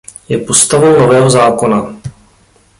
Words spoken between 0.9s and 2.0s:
Nového zákona.